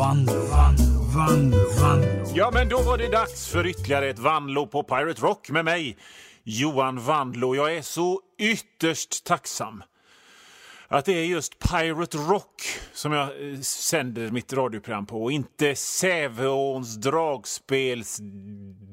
Vanlo, 0.00 0.32
Vanlo, 0.32 1.02
Vanlo, 1.14 1.58
Vanlo. 1.80 2.32
Ja, 2.34 2.50
men 2.54 2.68
då 2.68 2.82
var 2.82 2.98
det 2.98 3.08
dags 3.08 3.48
för 3.48 3.66
ytterligare 3.66 4.08
ett 4.08 4.18
Vanlo 4.18 4.66
på 4.66 4.82
Pirate 4.82 5.22
Rock 5.22 5.50
med 5.50 5.64
mig, 5.64 5.96
Johan 6.42 7.00
Vanlo. 7.00 7.54
Jag 7.54 7.76
är 7.76 7.82
så 7.82 8.20
ytterst 8.38 9.24
tacksam 9.24 9.82
att 10.88 11.04
det 11.04 11.12
är 11.12 11.24
just 11.24 11.58
Pirate 11.58 12.18
Rock 12.18 12.62
som 12.92 13.12
jag 13.12 13.52
eh, 13.52 13.60
sänder 13.60 14.30
mitt 14.30 14.52
radioprogram 14.52 15.06
på 15.06 15.22
och 15.22 15.32
inte 15.32 15.74
Säveåns 15.74 16.96
dragspels 16.96 18.18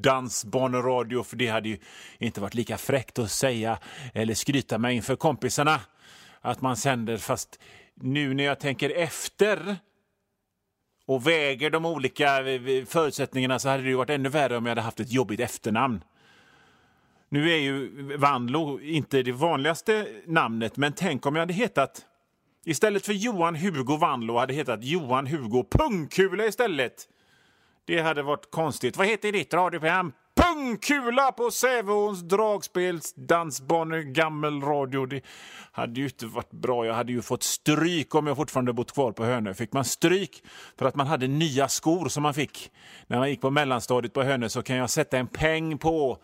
dansbaneradio 0.01 1.23
för 1.23 1.35
det 1.35 1.47
hade 1.47 1.69
ju 1.69 1.77
inte 2.19 2.41
varit 2.41 2.53
lika 2.53 2.77
fräckt 2.77 3.19
att 3.19 3.31
säga 3.31 3.79
eller 4.13 4.33
skryta 4.33 4.77
med 4.77 4.95
inför 4.95 5.15
kompisarna 5.15 5.79
att 6.41 6.61
man 6.61 6.77
sänder 6.77 7.17
fast 7.17 7.59
nu 7.95 8.33
när 8.33 8.43
jag 8.43 8.59
tänker 8.59 8.89
efter 8.89 9.77
och 11.07 11.27
väger 11.27 11.69
de 11.69 11.85
olika 11.85 12.39
eh, 12.39 12.65
eh, 12.65 12.85
förutsättningarna 12.85 13.59
så 13.59 13.69
hade 13.69 13.83
det 13.83 13.89
ju 13.89 13.95
varit 13.95 14.09
ännu 14.09 14.29
värre 14.29 14.57
om 14.57 14.65
jag 14.65 14.71
hade 14.71 14.81
haft 14.81 14.99
ett 14.99 15.11
jobbigt 15.11 15.39
efternamn. 15.39 16.03
Nu 17.29 17.51
är 17.51 17.57
ju 17.57 17.91
Vanlo 18.17 18.79
inte 18.79 19.23
det 19.23 19.31
vanligaste 19.31 20.07
namnet, 20.25 20.77
men 20.77 20.93
tänk 20.93 21.25
om 21.25 21.35
jag 21.35 21.41
hade 21.41 21.53
hetat... 21.53 22.05
Istället 22.65 23.05
för 23.05 23.13
Johan 23.13 23.55
Hugo 23.55 23.97
Vanlo 23.97 24.37
hade 24.37 24.53
hetat 24.53 24.83
Johan 24.83 25.27
Hugo 25.27 25.63
Pungkula 25.71 26.45
istället. 26.45 27.07
Det 27.85 28.01
hade 28.01 28.23
varit 28.23 28.51
konstigt. 28.51 28.97
Vad 28.97 29.07
heter 29.07 29.31
ditt 29.31 29.53
radioprogram? 29.53 30.13
Pungkula 30.37 31.31
på 31.31 31.51
Sävehåns 31.51 32.21
dragspels 32.21 33.13
dansbanor 33.13 33.99
gammelradio. 33.99 35.05
Det 35.05 35.21
hade 35.71 35.99
ju 35.99 36.05
inte 36.05 36.25
varit 36.25 36.51
bra. 36.51 36.85
Jag 36.85 36.93
hade 36.93 37.11
ju 37.11 37.21
fått 37.21 37.43
stryk 37.43 38.15
om 38.15 38.27
jag 38.27 38.37
fortfarande 38.37 38.73
bott 38.73 38.91
kvar 38.91 39.11
på 39.11 39.25
Hönö. 39.25 39.53
Fick 39.53 39.73
man 39.73 39.85
stryk 39.85 40.43
för 40.77 40.85
att 40.85 40.95
man 40.95 41.07
hade 41.07 41.27
nya 41.27 41.67
skor 41.67 42.09
som 42.09 42.23
man 42.23 42.33
fick 42.33 42.71
när 43.07 43.17
man 43.17 43.29
gick 43.29 43.41
på 43.41 43.49
mellanstadiet 43.49 44.13
på 44.13 44.23
Hönö 44.23 44.49
så 44.49 44.63
kan 44.63 44.75
jag 44.75 44.89
sätta 44.89 45.17
en 45.17 45.27
peng 45.27 45.77
på 45.77 46.17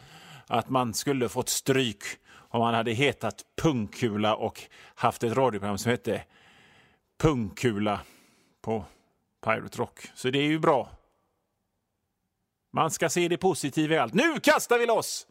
att 0.48 0.70
man 0.70 0.94
skulle 0.94 1.30
fått 1.30 1.50
stryk 1.50 2.04
om 2.36 2.60
man 2.60 2.74
hade 2.74 2.92
hetat 2.92 3.36
Pungkula 3.62 4.36
och 4.36 4.62
haft 4.96 5.24
ett 5.24 5.38
radioprogram 5.38 5.78
som 5.78 5.92
hette 5.92 6.24
Pungkula 7.22 8.00
på 8.62 8.86
Pirate 9.46 9.78
Rock. 9.78 10.00
Så 10.16 10.30
det 10.30 10.40
är 10.40 10.48
ju 10.48 10.60
bra. 10.60 10.90
Man 12.76 12.92
ska 12.92 13.10
se 13.10 13.28
det 13.28 13.38
positiva 13.38 13.96
i 13.96 13.98
allt. 13.98 14.14
Nu 14.14 14.40
kastar 14.40 14.80
vi 14.80 14.86
loss! 14.86 15.28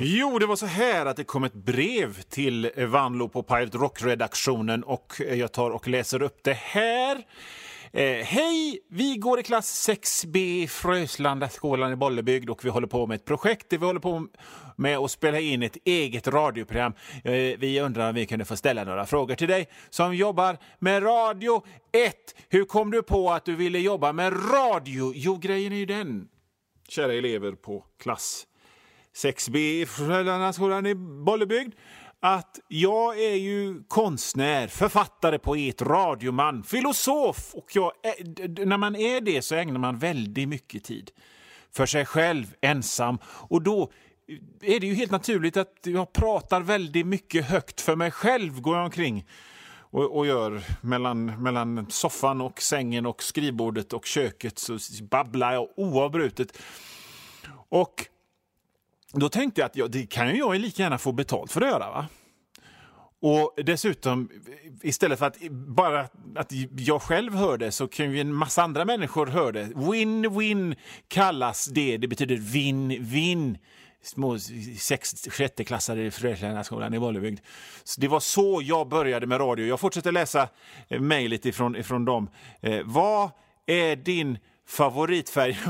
Jo, 0.00 0.38
det 0.38 0.46
var 0.46 0.56
så 0.56 0.66
här 0.66 1.06
att 1.06 1.16
det 1.16 1.24
kom 1.24 1.44
ett 1.44 1.54
brev 1.54 2.22
till 2.22 2.70
Vanlo 2.88 3.28
på 3.28 3.42
Pirate 3.42 3.78
Rock-redaktionen 3.78 4.84
och 4.84 5.20
eh, 5.20 5.34
jag 5.34 5.52
tar 5.52 5.70
och 5.70 5.88
läser 5.88 6.22
upp 6.22 6.38
det 6.44 6.56
här. 6.56 7.16
Eh, 7.92 8.24
Hej! 8.24 8.80
Vi 8.90 9.16
går 9.16 9.40
i 9.40 9.42
klass 9.42 9.88
6B 9.88 10.36
i 10.36 10.68
Fröslandaskolan 10.68 11.92
i 11.92 11.96
Bollebygd 11.96 12.50
och 12.50 12.64
vi 12.64 12.68
håller 12.68 12.86
på 12.86 13.06
med 13.06 13.14
ett 13.14 13.24
projekt 13.24 13.70
där 13.70 13.78
vi 13.78 13.86
håller 13.86 14.00
på 14.00 14.26
med 14.76 14.98
att 14.98 15.10
spela 15.10 15.40
in 15.40 15.62
ett 15.62 15.76
eget 15.84 16.28
radioprogram. 16.28 16.92
Eh, 17.24 17.32
vi 17.32 17.80
undrar 17.80 18.08
om 18.08 18.14
vi 18.14 18.26
kunde 18.26 18.44
få 18.44 18.56
ställa 18.56 18.84
några 18.84 19.06
frågor 19.06 19.34
till 19.34 19.48
dig 19.48 19.68
som 19.90 20.14
jobbar 20.14 20.58
med 20.78 21.02
radio. 21.02 21.62
1. 22.06 22.14
Hur 22.48 22.64
kom 22.64 22.90
du 22.90 23.02
på 23.02 23.30
att 23.30 23.44
du 23.44 23.56
ville 23.56 23.78
jobba 23.78 24.12
med 24.12 24.32
radio? 24.52 25.12
Jo, 25.14 25.36
grejen 25.36 25.72
är 25.72 25.76
ju 25.76 25.86
den, 25.86 26.28
kära 26.88 27.14
elever 27.14 27.52
på 27.52 27.84
klass 27.98 28.46
6B 29.14 29.56
i 29.56 29.86
Fröslandaskolan 29.86 30.86
i 30.86 30.94
Bollebygd 30.94 31.74
att 32.20 32.60
jag 32.68 33.20
är 33.20 33.34
ju 33.34 33.82
konstnär, 33.88 34.66
författare, 34.66 35.38
poet, 35.38 35.82
radioman, 35.82 36.62
filosof. 36.62 37.54
Och 37.54 37.66
jag, 37.74 37.92
när 38.66 38.76
man 38.76 38.96
är 38.96 39.20
det 39.20 39.42
så 39.42 39.54
ägnar 39.54 39.78
man 39.78 39.98
väldigt 39.98 40.48
mycket 40.48 40.84
tid 40.84 41.10
för 41.72 41.86
sig 41.86 42.06
själv, 42.06 42.54
ensam. 42.60 43.18
Och 43.24 43.62
då 43.62 43.92
är 44.60 44.80
det 44.80 44.86
ju 44.86 44.94
helt 44.94 45.10
naturligt 45.10 45.56
att 45.56 45.78
jag 45.82 46.12
pratar 46.12 46.60
väldigt 46.60 47.06
mycket 47.06 47.44
högt 47.44 47.80
för 47.80 47.96
mig 47.96 48.10
själv, 48.10 48.60
går 48.60 48.76
jag 48.76 48.84
omkring 48.84 49.26
och, 49.90 50.16
och 50.16 50.26
gör 50.26 50.62
mellan, 50.80 51.42
mellan 51.42 51.86
soffan 51.90 52.40
och 52.40 52.62
sängen 52.62 53.06
och 53.06 53.22
skrivbordet 53.22 53.92
och 53.92 54.06
köket 54.06 54.58
så 54.58 54.78
babblar 55.10 55.52
jag 55.52 55.68
oavbrutet. 55.76 56.58
Och 57.68 58.06
då 59.12 59.28
tänkte 59.28 59.60
jag 59.60 59.66
att 59.66 59.76
ja, 59.76 59.88
det 59.88 60.06
kan 60.06 60.28
ju 60.28 60.38
jag 60.38 60.58
lika 60.60 60.82
gärna 60.82 60.98
få 60.98 61.12
betalt 61.12 61.52
för 61.52 61.60
att 61.60 61.68
göra. 61.68 61.90
Va? 61.90 62.06
Och 63.20 63.54
dessutom, 63.64 64.28
istället 64.82 65.18
för 65.18 65.26
att 65.26 65.50
bara 65.50 66.08
att 66.36 66.52
jag 66.76 67.02
själv 67.02 67.34
hör 67.34 67.58
det 67.58 67.72
så 67.72 67.88
kan 67.88 68.10
ju 68.10 68.20
en 68.20 68.34
massa 68.34 68.62
andra 68.62 68.84
människor 68.84 69.26
höra 69.26 69.52
det. 69.52 69.64
Win-win 69.64 70.76
kallas 71.08 71.66
det. 71.66 71.96
Det 71.96 72.08
betyder 72.08 72.36
vinn-vinn. 72.36 73.58
Små 74.02 74.38
sex, 74.78 75.28
sjätteklassare 75.30 76.06
i 76.06 76.10
Frölundaskolan 76.10 76.94
i 76.94 76.98
Bollebygd. 76.98 77.40
Så 77.84 78.00
det 78.00 78.08
var 78.08 78.20
så 78.20 78.60
jag 78.64 78.88
började 78.88 79.26
med 79.26 79.40
radio. 79.40 79.66
Jag 79.66 79.80
fortsätter 79.80 80.12
läsa 80.12 80.48
eh, 80.88 81.00
mejlet 81.00 81.46
ifrån, 81.46 81.76
ifrån 81.76 82.04
dem. 82.04 82.30
Eh, 82.60 82.80
vad 82.84 83.30
är 83.66 83.96
din 83.96 84.38
favoritfärg? 84.66 85.52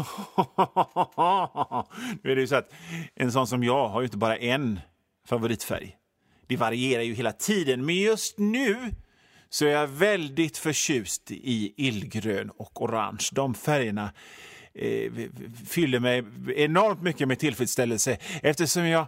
nu 2.22 2.30
är 2.30 2.34
det 2.34 2.40
ju 2.40 2.46
så 2.46 2.56
att 2.56 2.72
en 3.14 3.32
sån 3.32 3.46
som 3.46 3.64
jag 3.64 3.88
har 3.88 4.00
ju 4.00 4.04
inte 4.04 4.16
bara 4.16 4.36
en 4.36 4.80
favoritfärg. 5.28 5.96
Det 6.46 6.56
varierar 6.56 7.02
ju 7.02 7.14
hela 7.14 7.32
tiden, 7.32 7.86
men 7.86 7.94
just 7.94 8.38
nu 8.38 8.76
så 9.48 9.66
är 9.66 9.70
jag 9.70 9.86
väldigt 9.86 10.58
förtjust 10.58 11.30
i 11.30 11.74
illgrön 11.76 12.50
och 12.50 12.82
orange. 12.82 13.28
De 13.32 13.54
färgerna 13.54 14.10
eh, 14.78 15.12
fyller 15.66 16.00
mig 16.00 16.24
enormt 16.56 17.02
mycket 17.02 17.28
med 17.28 17.38
tillfredsställelse 17.38 18.16
eftersom 18.42 18.88
jag 18.88 19.06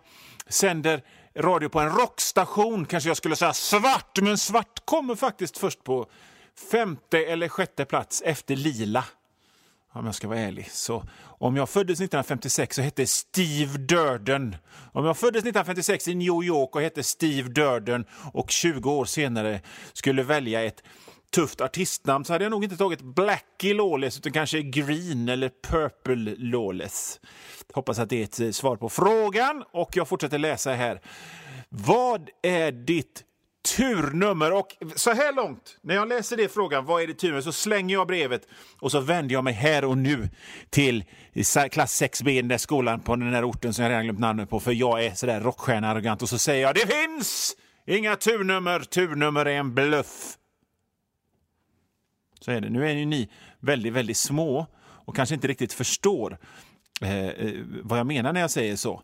sänder 0.49 1.03
radio 1.37 1.69
på 1.69 1.81
en 1.81 1.91
rockstation. 1.91 2.87
Kanske 2.87 3.11
jag 3.11 3.17
skulle 3.17 3.37
säga 3.37 3.53
svart, 3.53 4.19
men 4.21 4.39
svart 4.39 4.87
kommer 4.87 5.15
faktiskt 5.15 5.59
först 5.59 5.85
på 5.85 6.07
femte 6.71 7.19
eller 7.19 7.49
sjätte 7.49 7.85
plats 7.85 8.23
efter 8.27 8.57
lila 8.57 9.05
om 9.93 10.07
jag 10.07 10.15
ska 10.15 10.29
vara 10.29 10.39
ärlig. 10.39 10.71
Så 10.71 11.05
om 11.23 11.57
jag 11.57 11.69
föddes 11.69 11.97
1956 11.97 12.77
så 12.77 12.83
hette 12.83 13.07
Steve 13.07 13.79
Durden. 13.79 14.57
Om 14.93 15.05
jag 15.05 15.17
föddes 15.17 15.39
1956 15.41 16.09
i 16.09 16.15
New 16.15 16.45
York 16.45 16.77
och 16.77 16.83
hette 16.83 17.03
Steve 17.03 17.49
Durden 17.49 18.05
och 18.33 18.51
20 18.51 18.91
år 18.91 19.05
senare 19.05 19.61
skulle 19.93 20.23
välja 20.23 20.65
ett 20.65 20.83
tufft 21.35 21.61
artistnamn 21.61 22.25
så 22.25 22.33
hade 22.33 22.45
jag 22.45 22.51
nog 22.51 22.65
inte 22.65 22.77
tagit 22.77 23.01
Blackie 23.01 23.75
Lawless 23.75 24.19
utan 24.19 24.33
kanske 24.33 24.63
Green 24.63 25.29
eller 25.29 25.51
Purple 25.69 26.35
Lawless. 26.39 27.21
Hoppas 27.73 27.99
att 27.99 28.09
det 28.09 28.21
är 28.21 28.25
ett 28.25 28.41
eh, 28.41 28.51
svar 28.51 28.77
på 28.77 28.89
frågan 28.89 29.65
och 29.73 29.97
jag 29.97 30.09
fortsätter 30.09 30.39
läsa 30.39 30.73
här. 30.73 31.01
Vad 31.69 32.31
är 32.43 32.73
ditt 32.73 33.25
turnummer. 33.77 34.53
Och 34.53 34.69
så 34.95 35.11
här 35.11 35.33
långt, 35.33 35.79
när 35.83 35.95
jag 35.95 36.09
läser 36.09 36.37
det 36.37 36.49
frågan, 36.49 36.85
vad 36.85 37.03
är 37.03 37.07
ditt 37.07 37.19
turnummer, 37.19 37.41
så 37.41 37.53
slänger 37.53 37.95
jag 37.95 38.07
brevet 38.07 38.49
och 38.81 38.91
så 38.91 39.01
vänder 39.01 39.35
jag 39.35 39.45
mig 39.45 39.53
här 39.53 39.85
och 39.85 39.99
nu 39.99 40.29
till 40.71 41.05
klass 41.71 42.03
6B, 42.03 42.37
den 42.37 42.49
där 42.49 42.59
skolan 42.59 43.01
på 43.01 43.17
den 43.17 43.33
där 43.33 43.51
orten 43.51 43.75
som 43.75 43.83
jag 43.83 43.91
redan 43.91 44.05
glömt 44.05 44.19
namnet 44.19 44.51
på, 44.51 44.61
för 44.61 44.73
jag 44.73 45.05
är 45.05 45.15
sådär 45.15 45.41
rockstjärna-arrogant 45.41 46.23
och 46.23 46.29
så 46.29 46.39
säger 46.39 46.63
jag 46.63 46.75
det 46.75 46.87
finns 46.87 47.57
inga 47.87 48.17
turnummer, 48.17 48.81
turnummer 48.81 49.47
är 49.47 49.57
en 49.57 49.75
bluff. 49.75 50.37
Så 52.41 52.51
är 52.51 52.61
det. 52.61 52.71
Nu 52.71 52.91
är 52.91 52.95
ju 52.95 53.05
ni 53.05 53.29
väldigt, 53.61 53.93
väldigt 53.93 54.17
små 54.17 54.67
och 54.81 55.17
kanske 55.17 55.35
inte 55.35 55.49
riktigt 55.49 55.73
förstår 55.73 56.39
eh, 57.01 57.27
eh 57.29 57.53
vad 57.83 57.99
jag 57.99 58.07
menar 58.07 58.33
när 58.33 58.41
jag 58.41 58.51
säger 58.51 58.77
så. 58.77 59.03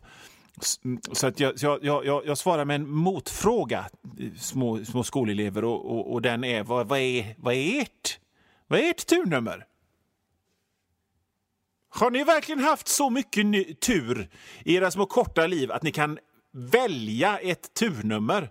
Mm, 0.83 1.01
så 1.11 1.27
att 1.27 1.39
jag, 1.39 1.53
jag, 1.57 1.85
jag, 2.05 2.25
jag 2.25 2.37
svarar 2.37 2.65
med 2.65 2.75
en 2.75 2.89
motfråga, 2.89 3.89
små, 4.37 4.85
små 4.85 5.03
skolelever, 5.03 5.63
och, 5.63 5.91
och, 5.91 6.13
och 6.13 6.21
den 6.21 6.43
är 6.43 6.63
vad, 6.63 6.87
vad, 6.87 6.99
är 6.99 7.35
vad 7.37 7.53
är 7.53 7.81
ert? 7.81 8.19
Vad 8.67 8.79
är 8.79 8.89
ert 8.89 9.05
turnummer? 9.05 9.65
Har 11.89 12.11
ni 12.11 12.23
verkligen 12.23 12.59
haft 12.59 12.87
så 12.87 13.09
mycket 13.09 13.79
tur 13.79 14.29
i 14.63 14.75
era 14.75 14.91
små 14.91 15.05
korta 15.05 15.47
liv 15.47 15.71
att 15.71 15.83
ni 15.83 15.91
kan 15.91 16.19
välja 16.51 17.37
ett 17.37 17.73
turnummer? 17.73 18.49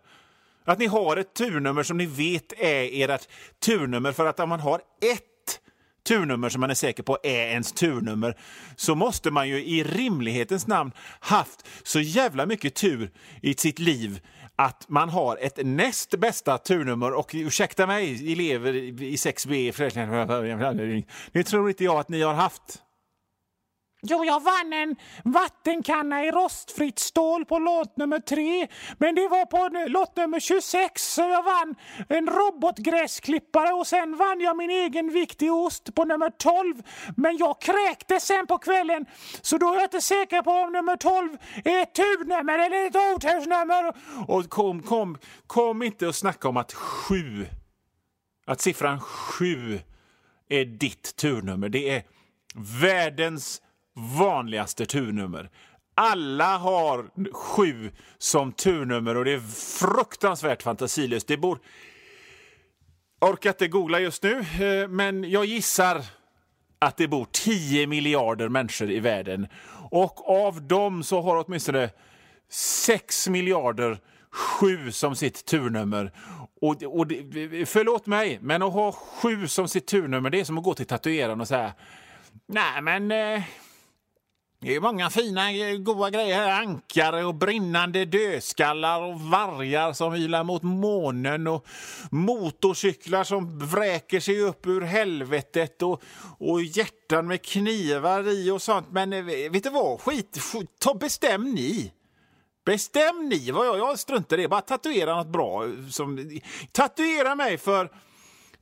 Att 0.66 0.78
ni 0.78 0.86
har 0.86 1.16
ett 1.16 1.34
turnummer 1.34 1.82
som 1.82 1.96
ni 1.96 2.06
vet 2.06 2.52
är 2.52 3.10
ert 3.10 3.28
turnummer 3.64 4.12
för 4.12 4.26
att 4.26 4.40
om 4.40 4.48
man 4.48 4.60
har 4.60 4.80
ett 5.14 5.60
turnummer 6.06 6.48
som 6.48 6.60
man 6.60 6.70
är 6.70 6.74
säker 6.74 7.02
på 7.02 7.18
är 7.22 7.46
ens 7.46 7.72
turnummer 7.72 8.36
så 8.76 8.94
måste 8.94 9.30
man 9.30 9.48
ju 9.48 9.64
i 9.64 9.84
rimlighetens 9.84 10.66
namn 10.66 10.92
haft 11.20 11.66
så 11.82 12.00
jävla 12.00 12.46
mycket 12.46 12.74
tur 12.74 13.10
i 13.42 13.54
sitt 13.54 13.78
liv 13.78 14.20
att 14.56 14.88
man 14.88 15.08
har 15.08 15.36
ett 15.36 15.58
näst 15.62 16.18
bästa 16.18 16.58
turnummer 16.58 17.12
och 17.12 17.30
ursäkta 17.34 17.86
mig 17.86 18.32
elever 18.32 18.74
i 18.74 19.16
6B 19.16 19.72
det 21.32 21.42
tror 21.44 21.68
inte 21.68 21.84
jag 21.84 21.98
att 21.98 22.08
ni 22.08 22.22
har 22.22 22.34
haft. 22.34 22.82
Jo, 24.08 24.24
jag 24.24 24.42
vann 24.42 24.72
en 24.72 24.96
vattenkanna 25.24 26.24
i 26.24 26.30
rostfritt 26.30 26.98
stål 26.98 27.44
på 27.44 27.58
låt 27.58 27.96
nummer 27.96 28.20
tre. 28.20 28.66
Men 28.98 29.14
det 29.14 29.28
var 29.28 29.46
på 29.46 29.88
låt 29.88 30.16
nummer 30.16 30.40
26 30.40 31.14
som 31.14 31.28
jag 31.30 31.42
vann 31.42 31.74
en 32.08 32.26
robotgräsklippare 32.26 33.72
och 33.72 33.86
sen 33.86 34.16
vann 34.16 34.40
jag 34.40 34.56
min 34.56 34.70
egen 34.70 35.12
viktig 35.12 35.52
ost 35.52 35.94
på 35.94 36.04
nummer 36.04 36.30
12. 36.30 36.82
Men 37.16 37.36
jag 37.36 37.60
kräktes 37.60 38.26
sen 38.26 38.46
på 38.46 38.58
kvällen 38.58 39.06
så 39.42 39.58
då 39.58 39.70
är 39.70 39.74
jag 39.74 39.84
inte 39.84 40.00
säker 40.00 40.42
på 40.42 40.50
om 40.50 40.72
nummer 40.72 40.96
12 40.96 41.36
är 41.64 41.82
ett 41.82 41.94
turnummer 41.94 42.58
eller 42.58 42.86
ett 42.86 42.96
otursnummer. 42.96 43.92
Och 44.28 44.50
kom, 44.50 44.82
kom, 44.82 45.18
kom 45.46 45.82
inte 45.82 46.06
och 46.06 46.14
snacka 46.14 46.48
om 46.48 46.56
att 46.56 46.72
sju, 46.72 47.46
att 48.46 48.60
siffran 48.60 49.00
sju 49.00 49.80
är 50.48 50.64
ditt 50.64 51.16
turnummer. 51.16 51.68
Det 51.68 51.90
är 51.90 52.02
världens 52.80 53.62
vanligaste 53.96 54.86
turnummer. 54.86 55.50
Alla 55.94 56.56
har 56.56 57.06
sju 57.32 57.90
som 58.18 58.52
turnummer 58.52 59.16
och 59.16 59.24
det 59.24 59.32
är 59.32 59.40
fruktansvärt 59.78 60.62
fantasilöst. 60.62 61.28
Det 61.28 61.36
bor... 61.36 61.58
Jag 63.20 63.30
orkar 63.30 63.50
inte 63.50 63.68
googla 63.68 64.00
just 64.00 64.22
nu, 64.22 64.38
eh, 64.38 64.88
men 64.88 65.30
jag 65.30 65.44
gissar 65.44 66.02
att 66.78 66.96
det 66.96 67.08
bor 67.08 67.26
10 67.32 67.86
miljarder 67.86 68.48
människor 68.48 68.90
i 68.90 69.00
världen. 69.00 69.46
Och 69.90 70.30
av 70.30 70.62
dem 70.62 71.02
så 71.02 71.20
har 71.20 71.44
åtminstone 71.44 71.90
6 72.50 73.28
miljarder 73.28 73.98
sju 74.32 74.92
som 74.92 75.16
sitt 75.16 75.44
turnummer. 75.44 76.12
Och, 76.60 76.82
och 76.82 77.06
förlåt 77.66 78.06
mig, 78.06 78.38
men 78.42 78.62
att 78.62 78.72
ha 78.72 78.92
sju 78.92 79.48
som 79.48 79.68
sitt 79.68 79.86
turnummer 79.86 80.30
det 80.30 80.40
är 80.40 80.44
som 80.44 80.58
att 80.58 80.64
gå 80.64 80.74
till 80.74 80.86
tatueraren 80.86 81.40
och 81.40 81.48
säga 81.48 81.72
Nej, 82.46 82.82
men... 82.82 83.12
Eh, 83.12 83.42
det 84.66 84.74
är 84.74 84.80
många 84.80 85.10
fina, 85.10 85.52
eh, 85.52 85.76
goda 85.76 86.10
grejer 86.10 86.34
här. 86.34 86.60
Ankare 86.60 87.24
och 87.24 87.34
brinnande 87.34 88.04
dödskallar 88.04 89.02
och 89.02 89.20
vargar 89.20 89.92
som 89.92 90.14
ylar 90.14 90.44
mot 90.44 90.62
månen 90.62 91.46
och 91.46 91.66
motorcyklar 92.10 93.24
som 93.24 93.58
vräker 93.58 94.20
sig 94.20 94.40
upp 94.40 94.66
ur 94.66 94.80
helvetet 94.80 95.82
och, 95.82 96.02
och 96.38 96.62
hjärtan 96.62 97.26
med 97.26 97.42
knivar 97.42 98.28
i 98.28 98.50
och 98.50 98.62
sånt. 98.62 98.86
Men 98.90 99.12
eh, 99.12 99.24
vet 99.24 99.62
du 99.62 99.70
vad? 99.70 100.00
Skit, 100.00 100.38
ta, 100.78 100.94
bestäm 100.94 101.54
ni. 101.54 101.92
Bestäm 102.64 103.28
ni 103.28 103.50
vad 103.50 103.66
jag, 103.66 103.78
jag 103.78 103.98
struntar 103.98 104.38
i 104.38 104.42
det. 104.42 104.48
Bara 104.48 104.60
tatuera 104.60 105.16
något 105.16 105.32
bra. 105.32 105.64
Eh, 105.64 105.70
som, 105.90 106.40
tatuera 106.72 107.34
mig 107.34 107.58
för 107.58 107.90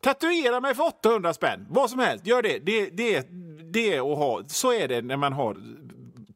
Tatuera 0.01 0.61
mig 0.61 0.75
för 0.75 0.87
800 0.87 1.35
spänn. 1.35 1.67
Vad 1.71 1.91
som 1.91 1.99
helst, 1.99 2.27
gör 2.27 2.43
det. 2.43 2.59
Det, 2.59 2.91
det, 2.91 3.29
det 3.73 3.99
att 3.99 4.19
ha. 4.19 4.43
Så 4.47 4.73
är 4.73 4.89
det 4.89 5.03
när 5.03 5.17
man 5.17 5.33
har 5.33 5.57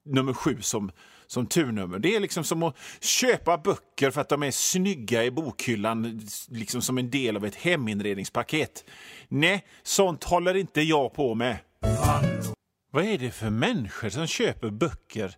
nummer 0.08 0.32
sju 0.32 0.60
som, 0.60 0.90
som 1.26 1.46
turnummer. 1.46 1.98
Det 1.98 2.16
är 2.16 2.20
liksom 2.20 2.44
som 2.44 2.62
att 2.62 2.76
köpa 3.00 3.58
böcker 3.58 4.10
för 4.10 4.20
att 4.20 4.28
de 4.28 4.42
är 4.42 4.50
snygga 4.50 5.24
i 5.24 5.30
bokhyllan, 5.30 6.20
liksom 6.48 6.82
som 6.82 6.98
en 6.98 7.10
del 7.10 7.36
av 7.36 7.44
ett 7.44 7.54
heminredningspaket. 7.54 8.84
Nej, 9.28 9.66
sånt 9.82 10.24
håller 10.24 10.54
inte 10.54 10.80
jag 10.80 11.14
på 11.14 11.34
med. 11.34 11.56
Vad 12.90 13.04
är 13.04 13.18
det 13.18 13.30
för 13.30 13.50
människor 13.50 14.08
som 14.08 14.26
köper 14.26 14.70
böcker 14.70 15.34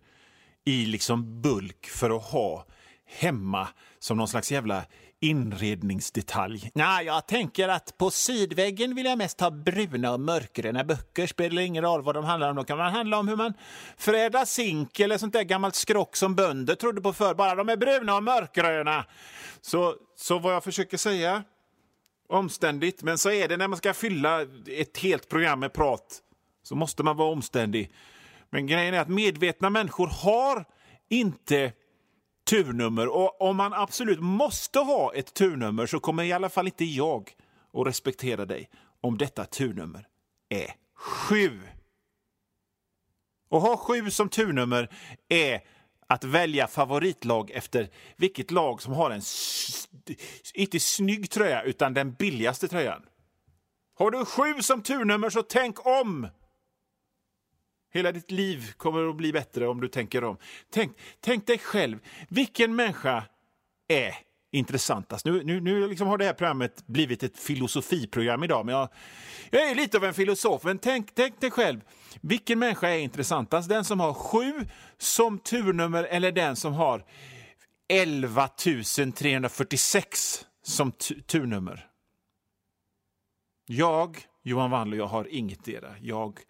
i 0.65 0.87
liksom 0.87 1.43
bulk 1.43 1.87
för 1.87 2.17
att 2.17 2.23
ha 2.23 2.67
hemma 3.07 3.69
som 3.99 4.17
någon 4.17 4.29
slags 4.29 4.53
jävla 4.53 4.85
inredningsdetalj. 5.21 6.71
Nej, 6.75 7.07
jag 7.07 7.27
tänker 7.27 7.69
att 7.69 7.99
på 7.99 8.11
sidväggen 8.11 8.95
vill 8.95 9.07
jag 9.07 9.19
mest 9.19 9.41
ha 9.41 9.51
bruna 9.51 10.13
och 10.13 10.21
mörkgröna 10.21 10.85
böcker. 10.85 11.27
Spelar 11.27 11.63
ingen 11.63 11.85
roll 11.85 12.03
vad 12.03 12.15
de 12.15 12.25
handlar 12.25 12.51
om. 12.51 12.57
Då 12.57 12.65
kan 12.65 12.79
man 12.79 12.93
handla 12.93 13.19
om 13.19 13.29
hur 13.29 13.37
man 13.37 13.55
förädlar 13.97 14.45
zink 14.45 15.01
eller 15.01 15.19
sånt 15.19 15.33
där 15.33 15.43
gammalt 15.43 15.75
skrock 15.75 16.17
som 16.17 16.35
bönder 16.35 16.75
trodde 16.75 17.01
på 17.01 17.13
förr. 17.13 17.35
Bara 17.35 17.55
de 17.55 17.69
är 17.69 17.77
bruna 17.77 18.17
och 18.17 18.23
mörkgröna. 18.23 19.05
Så, 19.61 19.95
så 20.17 20.39
vad 20.39 20.55
jag 20.55 20.65
försöker 20.65 20.97
säga, 20.97 21.43
omständigt, 22.29 23.03
men 23.03 23.19
så 23.19 23.31
är 23.31 23.49
det 23.49 23.57
när 23.57 23.69
man 23.69 23.79
ska 23.79 23.95
fylla 23.95 24.43
ett 24.67 24.99
helt 24.99 25.29
program 25.29 25.61
med 25.61 25.73
prat. 25.73 26.21
Så 26.63 26.75
måste 26.75 27.03
man 27.03 27.17
vara 27.17 27.33
omständig. 27.33 27.91
Men 28.51 28.67
grejen 28.67 28.95
är 28.95 29.01
att 29.01 29.09
medvetna 29.09 29.71
människor 29.71 30.07
har 30.07 30.65
inte 31.09 31.73
turnummer. 32.51 33.09
Och 33.09 33.43
om 33.43 33.57
man 33.57 33.73
absolut 33.73 34.21
måste 34.21 34.79
ha 34.79 35.15
ett 35.15 35.35
turnummer 35.35 35.87
så 35.87 36.01
kommer 36.01 36.23
i 36.23 36.33
alla 36.33 36.49
fall 36.49 36.67
inte 36.67 36.85
jag 36.85 37.31
att 37.73 37.87
respektera 37.87 38.45
dig 38.45 38.71
om 39.01 39.19
detta 39.19 39.45
turnummer 39.45 40.07
är 40.49 40.75
sju. 40.95 41.61
Och 43.51 43.61
ha 43.61 43.77
sju 43.77 44.11
som 44.11 44.29
turnummer 44.29 44.89
är 45.29 45.61
att 46.07 46.25
välja 46.25 46.67
favoritlag 46.67 47.51
efter 47.51 47.89
vilket 48.17 48.51
lag 48.51 48.83
som 48.83 48.93
har 48.93 49.11
en 49.11 49.23
inte 50.55 50.81
snygg 50.81 51.31
tröja 51.31 51.63
utan 51.63 51.95
den 51.95 52.13
billigaste 52.13 52.69
tröjan. 52.69 53.03
Har 53.95 54.11
du 54.11 54.25
sju 54.25 54.63
som 54.63 54.83
turnummer 54.83 55.31
så 55.31 55.43
tänk 55.43 55.87
om! 55.87 56.29
Hela 57.93 58.13
ditt 58.13 58.31
liv 58.31 58.73
kommer 58.77 59.09
att 59.09 59.17
bli 59.17 59.33
bättre 59.33 59.69
om 59.69 59.81
du 59.81 59.89
tänker 59.89 60.25
om. 60.25 60.37
Tänk, 60.71 60.97
tänk 61.21 61.47
dig 61.47 61.59
själv, 61.59 61.99
vilken 62.29 62.77
människa 62.77 63.25
är 63.89 64.15
intressantast? 64.53 65.25
Nu, 65.25 65.45
nu, 65.45 65.61
nu 65.61 65.89
liksom 65.89 66.09
har 66.09 66.19
det 66.19 66.25
här 66.25 66.33
programmet 66.33 66.87
blivit 66.87 67.23
ett 67.23 67.39
filosofiprogram 67.39 68.45
idag, 68.45 68.67
men 68.67 68.75
jag, 68.75 68.89
jag 69.51 69.71
är 69.71 69.75
lite 69.75 69.97
av 69.97 70.05
en 70.05 70.15
filosof. 70.15 70.65
Men 70.65 70.79
tänk, 70.79 71.15
tänk 71.15 71.41
dig 71.41 71.51
själv, 71.51 71.81
vilken 72.21 72.59
människa 72.59 72.89
är 72.89 72.99
intressantast? 72.99 73.69
Den 73.69 73.85
som 73.85 74.01
har 74.01 74.15
sju 74.15 74.53
som 74.99 75.39
turnummer 75.39 76.05
eller 76.05 76.33
den 76.33 76.57
som 76.57 76.73
har 76.73 77.05
11 77.89 78.49
346 79.15 80.47
som 80.63 80.93
turnummer? 81.27 81.87
Jag, 83.67 84.19
Johan 84.43 84.71
Wandler, 84.71 84.97
jag 84.97 85.07
har 85.07 85.27
inget 85.31 85.65
dera. 85.65 85.95
Jag 86.01 86.41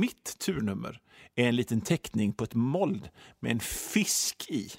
mitt 0.00 0.38
turnummer 0.38 1.00
är 1.34 1.48
en 1.48 1.56
liten 1.56 1.80
teckning 1.80 2.32
på 2.32 2.44
ett 2.44 2.54
mold 2.54 3.08
med 3.40 3.52
en 3.52 3.60
fisk 3.60 4.50
i. 4.50 4.72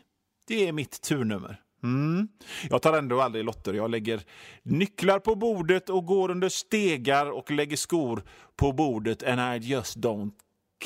Det 0.47 0.67
är 0.67 0.71
mitt 0.71 1.01
turnummer. 1.01 1.62
Mm. 1.83 2.27
Jag 2.69 2.81
tar 2.81 2.97
ändå 2.97 3.21
aldrig 3.21 3.45
lotter. 3.45 3.73
Jag 3.73 3.91
lägger 3.91 4.21
nycklar 4.63 5.19
på 5.19 5.35
bordet 5.35 5.89
och 5.89 6.06
går 6.06 6.31
under 6.31 6.50
stegar 6.50 7.31
och 7.31 7.51
lägger 7.51 7.77
skor 7.77 8.23
på 8.56 8.71
bordet 8.71 9.23
and 9.23 9.63
I 9.63 9.67
just 9.67 9.97
don't 9.97 10.31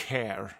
care. 0.07 0.51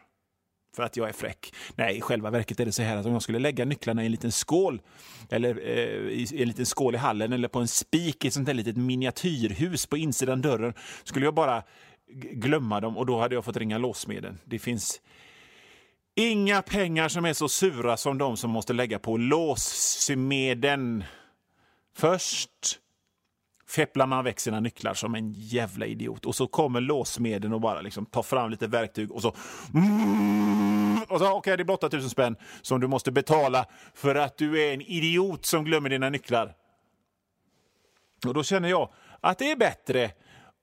För 0.76 0.84
att 0.84 0.98
jag 0.98 1.10
är 1.10 1.14
fräck. 1.14 1.54
Nej, 1.76 1.98
i 1.98 2.02
själva 2.02 2.30
verket 2.30 2.60
är 2.60 2.66
det 2.66 2.72
så 2.72 2.82
här 2.82 2.98
att 2.98 3.06
om 3.06 3.14
jag 3.14 3.22
skulle 3.22 3.40
lägga 3.40 3.66
nycklarna 3.66 4.04
i 4.04 4.06
en 4.06 4.12
liten 4.12 4.32
skål 4.32 4.82
eller 5.30 5.50
eh, 5.50 6.12
i 6.12 6.42
en 6.42 6.48
liten 6.48 6.66
skål 6.66 6.96
i 6.96 6.98
hallen 6.98 7.34
eller 7.34 7.48
på 7.48 7.60
en 7.60 7.68
spik 7.68 8.26
i 8.26 8.28
ett 8.28 8.34
sånt 8.34 8.46
där 8.46 8.54
litet 8.54 8.78
miniatyrhus 8.78 9.86
på 9.86 9.98
insidan 9.98 10.42
dörren 10.42 10.74
skulle 11.04 11.26
jag 11.26 11.34
bara 11.34 11.64
glömma 12.34 12.80
dem 12.80 12.98
och 12.98 13.06
då 13.06 13.20
hade 13.20 13.36
jag 13.36 13.46
fått 13.46 13.58
ringa 13.58 13.78
låssmeden. 13.78 14.40
Det 14.46 14.60
finns 14.60 15.02
inga 16.16 16.62
pengar 16.62 17.08
som 17.08 17.26
är 17.26 17.34
så 17.34 17.50
sura 17.50 17.98
som 17.98 18.18
de 18.18 18.38
som 18.38 18.52
måste 18.52 18.74
lägga 18.74 19.00
på 19.00 19.18
låssmeden. 19.18 21.04
Först 21.96 22.80
fepplar 23.68 24.08
man 24.08 24.24
väck 24.24 24.40
sina 24.40 24.60
nycklar 24.60 24.94
som 24.94 25.16
en 25.16 25.34
jävla 25.34 25.86
idiot 25.86 26.26
och 26.26 26.36
så 26.36 26.48
kommer 26.48 26.82
låssmeden 26.82 27.54
och 27.54 27.62
bara 27.62 27.82
liksom 27.82 28.06
tar 28.06 28.24
fram 28.24 28.50
lite 28.50 28.68
verktyg 28.68 29.12
och 29.12 29.22
så... 29.22 29.36
Och 31.08 31.20
så 31.20 31.26
okej, 31.26 31.38
okay, 31.38 31.56
det 31.56 31.64
är 31.64 31.66
blott 31.66 31.84
8000 31.84 32.10
spänn 32.10 32.36
som 32.62 32.80
du 32.80 32.88
måste 32.88 33.12
betala 33.12 33.66
för 33.94 34.16
att 34.16 34.38
du 34.38 34.62
är 34.64 34.74
en 34.74 34.82
idiot 34.82 35.46
som 35.46 35.64
glömmer 35.64 35.90
dina 35.90 36.10
nycklar. 36.10 36.56
Och 38.28 38.34
då 38.34 38.44
känner 38.44 38.70
jag 38.70 38.90
att 39.22 39.38
det 39.38 39.52
är 39.52 39.56
bättre 39.56 40.12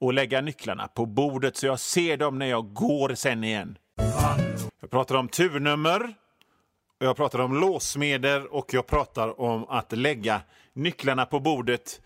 och 0.00 0.12
lägga 0.12 0.40
nycklarna 0.40 0.88
på 0.88 1.06
bordet 1.06 1.56
så 1.56 1.66
jag 1.66 1.80
ser 1.80 2.16
dem 2.16 2.38
när 2.38 2.46
jag 2.46 2.72
går 2.72 3.14
sen 3.14 3.44
igen. 3.44 3.78
Jag 4.80 4.90
pratar 4.90 5.14
om 5.14 5.28
turnummer, 5.28 6.14
jag 6.98 7.16
pratar 7.16 7.38
om 7.38 7.60
låsmeder 7.60 8.54
och 8.54 8.74
jag 8.74 8.86
pratar 8.86 9.40
om 9.40 9.64
att 9.68 9.92
lägga 9.92 10.40
nycklarna 10.72 11.26
på 11.26 11.40
bordet. 11.40 12.00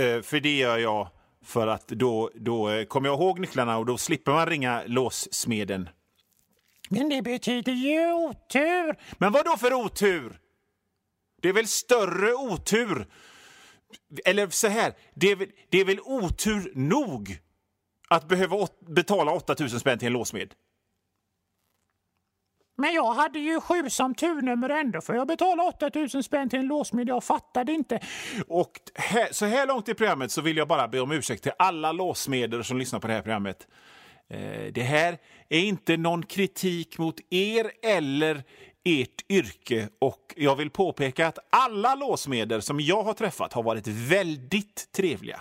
Eh, 0.00 0.22
för 0.22 0.40
det 0.40 0.56
gör 0.56 0.78
jag 0.78 1.08
för 1.44 1.66
att 1.66 1.88
då, 1.88 2.30
då 2.34 2.70
eh, 2.70 2.84
kommer 2.84 3.08
jag 3.08 3.20
ihåg 3.20 3.38
nycklarna 3.38 3.78
och 3.78 3.86
då 3.86 3.98
slipper 3.98 4.32
man 4.32 4.46
ringa 4.46 4.82
låssmeden. 4.86 5.88
Men 6.88 7.08
det 7.08 7.22
betyder 7.22 7.72
ju 7.72 8.12
otur. 8.12 8.96
Men 9.18 9.32
vad 9.32 9.44
då 9.44 9.56
för 9.56 9.72
otur? 9.72 10.38
Det 11.42 11.48
är 11.48 11.52
väl 11.52 11.66
större 11.66 12.32
otur 12.34 13.06
eller 14.24 14.48
så 14.48 14.68
här, 14.68 14.92
det 15.14 15.30
är, 15.30 15.36
väl, 15.36 15.48
det 15.68 15.80
är 15.80 15.84
väl 15.84 16.00
otur 16.00 16.72
nog 16.74 17.38
att 18.08 18.28
behöva 18.28 18.56
åt, 18.56 18.80
betala 18.80 19.32
8000 19.32 19.80
spänn 19.80 19.98
till 19.98 20.06
en 20.06 20.12
låsmed? 20.12 20.54
Men 22.80 22.94
jag 22.94 23.12
hade 23.12 23.38
ju 23.38 23.60
sju 23.60 23.90
som 23.90 24.14
turnummer 24.14 24.68
ändå 24.68 25.00
för 25.00 25.14
jag 25.14 25.26
betalade 25.26 25.68
8000 25.68 26.22
spänn 26.22 26.48
till 26.48 26.58
en 26.58 26.66
låsmed. 26.66 27.08
Jag 27.08 27.24
fattade 27.24 27.72
inte. 27.72 28.00
Och 28.46 28.72
här, 28.94 29.28
så 29.32 29.46
här 29.46 29.66
långt 29.66 29.88
i 29.88 29.94
programmet 29.94 30.32
så 30.32 30.40
vill 30.40 30.56
jag 30.56 30.68
bara 30.68 30.88
be 30.88 31.00
om 31.00 31.12
ursäkt 31.12 31.42
till 31.42 31.52
alla 31.58 31.92
låsmeder 31.92 32.62
som 32.62 32.78
lyssnar 32.78 33.00
på 33.00 33.06
det 33.06 33.12
här 33.12 33.22
programmet. 33.22 33.66
Eh, 34.28 34.72
det 34.72 34.82
här 34.82 35.18
är 35.48 35.60
inte 35.60 35.96
någon 35.96 36.22
kritik 36.22 36.98
mot 36.98 37.20
er 37.30 37.70
eller 37.82 38.44
ert 38.84 39.30
yrke 39.30 39.88
och 39.98 40.34
jag 40.36 40.56
vill 40.56 40.70
påpeka 40.70 41.26
att 41.26 41.38
alla 41.50 41.94
låsmeder 41.94 42.60
som 42.60 42.80
jag 42.80 43.02
har 43.02 43.14
träffat 43.14 43.52
har 43.52 43.62
varit 43.62 43.86
väldigt 43.86 44.92
trevliga. 44.92 45.40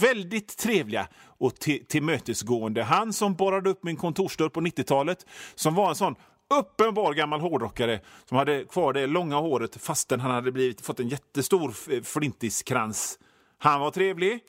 Väldigt 0.00 0.56
trevliga 0.58 1.08
och 1.22 1.54
tillmötesgående. 1.88 2.82
Han 2.82 3.12
som 3.12 3.34
borrade 3.34 3.70
upp 3.70 3.84
min 3.84 3.96
kontorsdörr 3.96 4.48
på 4.48 4.60
90-talet, 4.60 5.26
som 5.54 5.74
var 5.74 5.88
en 5.88 5.94
sån 5.94 6.14
uppenbar 6.58 7.14
gammal 7.14 7.40
hårdrockare 7.40 8.00
som 8.28 8.36
hade 8.36 8.64
kvar 8.64 8.92
det 8.92 9.06
långa 9.06 9.36
håret 9.36 9.76
fastän 9.76 10.20
han 10.20 10.30
hade 10.30 10.52
blivit, 10.52 10.80
fått 10.80 11.00
en 11.00 11.08
jättestor 11.08 12.02
flintiskrans. 12.02 13.18
Han 13.58 13.80
var 13.80 13.90
trevlig. 13.90 14.40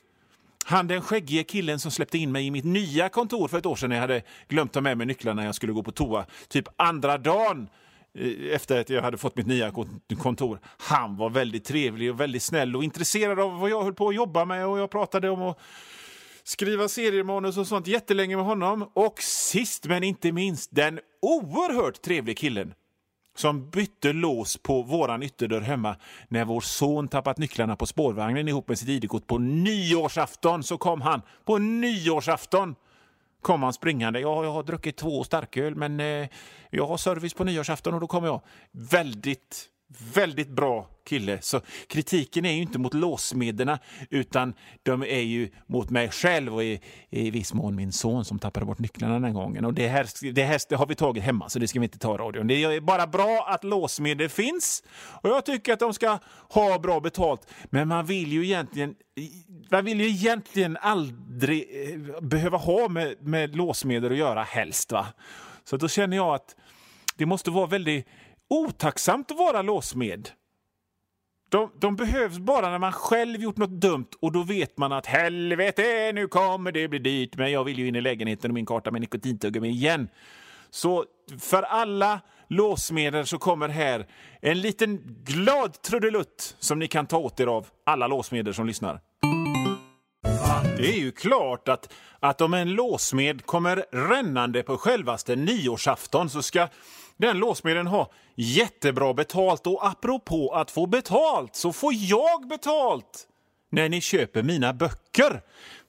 Han 0.64 0.88
den 0.88 1.02
skäggige 1.02 1.44
killen 1.44 1.78
som 1.78 1.90
släppte 1.90 2.18
in 2.18 2.32
mig 2.32 2.46
i 2.46 2.50
mitt 2.50 2.64
nya 2.64 3.08
kontor 3.08 3.48
för 3.48 3.58
ett 3.58 3.66
år 3.66 3.76
sedan 3.76 3.88
när 3.88 3.96
jag 3.96 4.00
hade 4.00 4.22
glömt 4.48 4.72
ta 4.72 4.80
med 4.80 4.98
mig 4.98 5.06
nycklarna 5.06 5.40
när 5.40 5.46
jag 5.46 5.54
skulle 5.54 5.72
gå 5.72 5.82
på 5.82 5.92
toa. 5.92 6.26
Typ 6.48 6.68
andra 6.76 7.18
dagen 7.18 7.68
efter 8.50 8.80
att 8.80 8.90
jag 8.90 9.02
hade 9.02 9.18
fått 9.18 9.36
mitt 9.36 9.46
nya 9.46 9.72
kontor. 10.18 10.60
Han 10.78 11.16
var 11.16 11.30
väldigt 11.30 11.64
trevlig 11.64 12.10
och 12.10 12.20
väldigt 12.20 12.42
snäll 12.42 12.76
och 12.76 12.84
intresserad 12.84 13.40
av 13.40 13.58
vad 13.58 13.70
jag 13.70 13.82
höll 13.82 13.94
på 13.94 14.08
att 14.08 14.14
jobba 14.14 14.44
med 14.44 14.66
och 14.66 14.78
jag 14.78 14.90
pratade 14.90 15.30
om 15.30 15.42
att 15.42 15.58
skriva 16.44 16.88
seriemanus 16.88 17.58
och 17.58 17.66
sånt 17.66 17.86
jättelänge 17.86 18.36
med 18.36 18.44
honom. 18.44 18.90
Och 18.94 19.22
sist 19.22 19.86
men 19.86 20.02
inte 20.02 20.32
minst 20.32 20.70
den 20.74 21.00
oerhört 21.22 22.02
trevlig 22.02 22.38
killen 22.38 22.74
som 23.36 23.70
bytte 23.70 24.12
lås 24.12 24.56
på 24.56 24.82
våran 24.82 25.22
ytterdörr 25.22 25.60
hemma 25.60 25.96
när 26.28 26.44
vår 26.44 26.60
son 26.60 27.08
tappat 27.08 27.38
nycklarna 27.38 27.76
på 27.76 27.86
spårvagnen 27.86 28.48
ihop 28.48 28.68
med 28.68 28.78
sitt 28.78 28.88
ID-kort 28.88 29.26
på 29.26 29.38
nyårsafton. 29.38 30.62
Så 30.62 30.78
kom 30.78 31.00
han 31.00 31.22
på 31.44 31.58
nyårsafton 31.58 32.74
kom 33.42 33.62
han 33.62 33.72
springande. 33.72 34.20
Ja, 34.20 34.44
jag 34.44 34.52
har 34.52 34.62
druckit 34.62 34.96
två 34.96 35.24
starköl, 35.24 35.74
men 35.74 36.00
eh, 36.00 36.28
jag 36.70 36.86
har 36.86 36.96
service 36.96 37.34
på 37.34 37.44
nyårsafton 37.44 37.94
och 37.94 38.00
då 38.00 38.06
kommer 38.06 38.28
jag. 38.28 38.40
Väldigt 38.72 39.68
Väldigt 40.14 40.48
bra 40.48 40.88
kille. 41.04 41.38
Så 41.40 41.60
kritiken 41.86 42.44
är 42.44 42.52
ju 42.52 42.62
inte 42.62 42.78
mot 42.78 42.94
låssmederna, 42.94 43.78
utan 44.10 44.54
de 44.82 45.02
är 45.02 45.20
ju 45.20 45.50
mot 45.66 45.90
mig 45.90 46.10
själv 46.10 46.54
och 46.54 46.64
i, 46.64 46.80
i 47.10 47.30
viss 47.30 47.54
mån 47.54 47.74
min 47.74 47.92
son 47.92 48.24
som 48.24 48.38
tappade 48.38 48.66
bort 48.66 48.78
nycklarna 48.78 49.20
den 49.20 49.34
gången. 49.34 49.64
Och 49.64 49.74
det 49.74 49.88
här, 49.88 50.32
det 50.32 50.44
här 50.44 50.60
det 50.68 50.76
har 50.76 50.86
vi 50.86 50.94
tagit 50.94 51.22
hemma 51.22 51.48
så 51.48 51.58
det 51.58 51.68
ska 51.68 51.80
vi 51.80 51.84
inte 51.84 51.98
ta 51.98 52.14
i 52.14 52.18
radion. 52.18 52.46
Det 52.46 52.64
är 52.64 52.80
bara 52.80 53.06
bra 53.06 53.46
att 53.48 53.64
låsmedel 53.64 54.28
finns 54.28 54.82
och 54.94 55.30
jag 55.30 55.44
tycker 55.46 55.72
att 55.72 55.80
de 55.80 55.94
ska 55.94 56.18
ha 56.48 56.78
bra 56.78 57.00
betalt. 57.00 57.46
Men 57.64 57.88
man 57.88 58.06
vill 58.06 58.32
ju 58.32 58.44
egentligen, 58.44 58.94
man 59.70 59.84
vill 59.84 60.00
ju 60.00 60.08
egentligen 60.08 60.76
aldrig 60.76 61.66
eh, 61.72 62.20
behöva 62.20 62.58
ha 62.58 62.88
med, 62.88 63.16
med 63.20 63.56
låsmedel 63.56 64.12
att 64.12 64.18
göra 64.18 64.42
helst. 64.42 64.92
Va? 64.92 65.06
Så 65.64 65.76
då 65.76 65.88
känner 65.88 66.16
jag 66.16 66.34
att 66.34 66.56
det 67.16 67.26
måste 67.26 67.50
vara 67.50 67.66
väldigt 67.66 68.06
otacksamt 68.52 69.30
att 69.30 69.36
vara 69.36 69.62
låsmed. 69.62 70.28
De, 71.48 71.70
de, 71.78 71.96
behövs 71.96 72.38
bara 72.38 72.70
när 72.70 72.78
man 72.78 72.92
själv 72.92 73.42
gjort 73.42 73.56
något 73.56 73.70
dumt 73.70 74.08
och 74.20 74.32
då 74.32 74.42
vet 74.42 74.78
man 74.78 74.92
att 74.92 75.06
helvete, 75.06 76.12
nu 76.14 76.28
kommer 76.28 76.72
det 76.72 76.88
bli 76.88 76.98
dyrt, 76.98 77.36
men 77.36 77.52
jag 77.52 77.64
vill 77.64 77.78
ju 77.78 77.88
in 77.88 77.96
i 77.96 78.00
lägenheten 78.00 78.50
och 78.50 78.54
min 78.54 78.66
karta 78.66 78.90
med 78.90 79.00
nikotintuggummi 79.00 79.68
igen. 79.68 80.08
Så 80.70 81.04
för 81.40 81.62
alla 81.62 82.20
låsmedel 82.48 83.26
så 83.26 83.38
kommer 83.38 83.68
här 83.68 84.06
en 84.40 84.60
liten 84.60 85.00
glad 85.24 85.82
trudelutt 85.82 86.56
som 86.58 86.78
ni 86.78 86.88
kan 86.88 87.06
ta 87.06 87.18
åt 87.18 87.40
er 87.40 87.46
av, 87.46 87.66
alla 87.84 88.06
låsmedel 88.06 88.54
som 88.54 88.66
lyssnar. 88.66 89.00
Det 90.76 90.88
är 90.88 91.00
ju 91.00 91.12
klart 91.12 91.68
att, 91.68 91.92
att 92.20 92.40
om 92.40 92.54
en 92.54 92.70
låsmed 92.70 93.46
kommer 93.46 93.84
rännande 93.92 94.62
på 94.62 94.78
självaste 94.78 95.36
nyårsafton 95.36 96.30
så 96.30 96.42
ska 96.42 96.68
den 97.16 97.38
låssmeden 97.38 97.86
har 97.86 98.12
jättebra 98.34 99.14
betalt 99.14 99.66
och 99.66 99.86
apropå 99.86 100.50
att 100.54 100.70
få 100.70 100.86
betalt 100.86 101.56
så 101.56 101.72
får 101.72 101.92
jag 101.94 102.48
betalt 102.48 103.28
när 103.70 103.88
ni 103.88 104.00
köper 104.00 104.42
mina 104.42 104.72
böcker. 104.72 105.42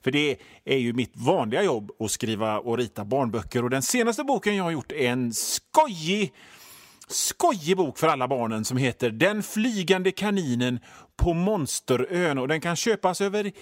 För 0.04 0.10
det 0.10 0.36
är 0.64 0.76
ju 0.76 0.92
mitt 0.92 1.12
vanliga 1.16 1.62
jobb 1.62 1.90
att 1.98 2.10
skriva 2.10 2.58
och 2.58 2.78
rita 2.78 3.04
barnböcker 3.04 3.64
och 3.64 3.70
den 3.70 3.82
senaste 3.82 4.24
boken 4.24 4.56
jag 4.56 4.64
har 4.64 4.70
gjort 4.70 4.92
är 4.92 5.10
en 5.10 5.32
skojig 5.32 6.32
skojig 7.08 7.76
bok 7.76 7.98
för 7.98 8.08
alla 8.08 8.28
barnen 8.28 8.64
som 8.64 8.76
heter 8.76 9.10
Den 9.10 9.42
flygande 9.42 10.12
kaninen 10.12 10.80
på 11.16 11.34
Monsterön 11.34 12.38
och 12.38 12.48
den 12.48 12.60
kan 12.60 12.76
köpas 12.76 13.20
över 13.20 13.52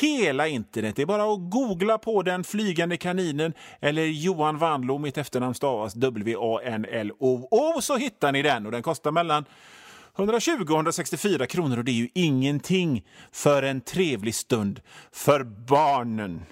hela 0.00 0.48
internet. 0.48 0.96
Det 0.96 1.02
är 1.02 1.06
bara 1.06 1.32
att 1.32 1.50
googla 1.50 1.98
på 1.98 2.22
Den 2.22 2.44
flygande 2.44 2.96
kaninen 2.96 3.52
eller 3.80 4.04
Johan 4.04 4.58
Wanlo, 4.58 4.98
mitt 4.98 5.18
efternamn 5.18 5.54
stavas 5.54 5.94
W-A-N-L-O-O, 5.94 7.80
så 7.80 7.96
hittar 7.96 8.32
ni 8.32 8.42
den 8.42 8.66
och 8.66 8.72
den 8.72 8.82
kostar 8.82 9.10
mellan 9.10 9.44
120 10.18 10.50
och 10.62 10.70
164 10.70 11.46
kronor 11.46 11.78
och 11.78 11.84
det 11.84 11.90
är 11.90 11.94
ju 11.94 12.08
ingenting 12.14 13.04
för 13.32 13.62
en 13.62 13.80
trevlig 13.80 14.34
stund 14.34 14.80
för 15.12 15.44
barnen. 15.44 16.42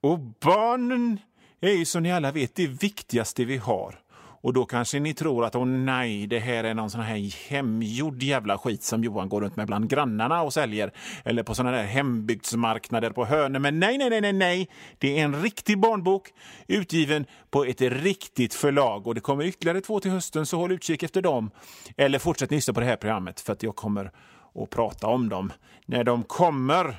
Och 0.00 0.18
barnen 0.18 1.20
är 1.60 1.72
ju 1.72 1.84
som 1.84 2.02
ni 2.02 2.12
alla 2.12 2.32
vet 2.32 2.54
det 2.54 2.66
viktigaste 2.66 3.44
vi 3.44 3.56
har. 3.56 3.98
Och 4.40 4.52
då 4.52 4.64
kanske 4.64 5.00
ni 5.00 5.14
tror 5.14 5.44
att 5.44 5.54
åh 5.54 5.66
nej, 5.66 6.26
det 6.26 6.38
här 6.38 6.64
är 6.64 6.74
någon 6.74 6.90
sån 6.90 7.00
här 7.00 7.48
hemgjord 7.48 8.22
jävla 8.22 8.58
skit 8.58 8.82
som 8.82 9.04
Johan 9.04 9.28
går 9.28 9.40
runt 9.40 9.56
med 9.56 9.66
bland 9.66 9.90
grannarna 9.90 10.42
och 10.42 10.52
säljer. 10.52 10.92
Eller 11.24 11.42
på 11.42 11.54
såna 11.54 11.70
där 11.70 11.84
hembygdsmarknader 11.84 13.10
på 13.10 13.24
Hönö. 13.24 13.58
Men 13.58 13.80
nej, 13.80 13.98
nej, 13.98 14.10
nej, 14.10 14.20
nej, 14.20 14.32
nej. 14.32 14.68
Det 14.98 15.20
är 15.20 15.24
en 15.24 15.42
riktig 15.42 15.80
barnbok 15.80 16.28
utgiven 16.66 17.26
på 17.50 17.64
ett 17.64 17.80
riktigt 17.80 18.54
förlag. 18.54 19.06
Och 19.06 19.14
det 19.14 19.20
kommer 19.20 19.44
ytterligare 19.44 19.80
två 19.80 20.00
till 20.00 20.10
hösten, 20.10 20.46
så 20.46 20.56
håll 20.56 20.72
utkik 20.72 21.02
efter 21.02 21.22
dem. 21.22 21.50
Eller 21.96 22.18
fortsätt 22.18 22.50
lyssna 22.50 22.74
på 22.74 22.80
det 22.80 22.86
här 22.86 22.96
programmet 22.96 23.40
för 23.40 23.52
att 23.52 23.62
jag 23.62 23.76
kommer 23.76 24.12
att 24.54 24.70
prata 24.70 25.06
om 25.06 25.28
dem 25.28 25.52
när 25.86 26.04
de 26.04 26.22
kommer. 26.22 26.96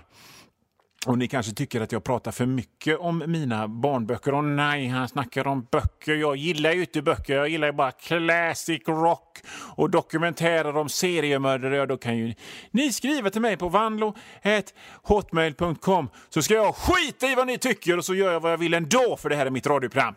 Och 1.05 1.17
ni 1.17 1.27
kanske 1.27 1.53
tycker 1.53 1.81
att 1.81 1.91
jag 1.91 2.03
pratar 2.03 2.31
för 2.31 2.45
mycket 2.45 2.99
om 2.99 3.23
mina 3.27 3.67
barnböcker. 3.67 4.33
Och 4.33 4.43
nej, 4.43 4.87
han 4.87 5.07
snackar 5.07 5.47
om 5.47 5.67
böcker. 5.71 6.15
Jag 6.15 6.35
gillar 6.35 6.71
ju 6.71 6.81
inte 6.81 7.01
böcker. 7.01 7.35
Jag 7.35 7.49
gillar 7.49 7.71
bara 7.71 7.91
classic 7.91 8.81
rock 8.87 9.37
och 9.75 9.89
dokumentärer 9.89 10.77
om 10.77 10.89
seriemördare. 10.89 11.85
Då 11.85 11.97
kan 11.97 12.17
ju 12.17 12.33
ni 12.71 12.93
skriva 12.93 13.29
till 13.29 13.41
mig 13.41 13.57
på 13.57 13.69
vanlo.hotmail.com 13.69 16.09
så 16.29 16.41
ska 16.41 16.53
jag 16.53 16.75
skita 16.75 17.27
i 17.27 17.35
vad 17.35 17.47
ni 17.47 17.57
tycker 17.57 17.97
och 17.97 18.05
så 18.05 18.15
gör 18.15 18.33
jag 18.33 18.39
vad 18.39 18.51
jag 18.51 18.57
vill 18.57 18.73
ändå 18.73 19.17
för 19.17 19.29
det 19.29 19.35
här 19.35 19.45
är 19.45 19.49
mitt 19.49 19.67
radioprogram. 19.67 20.15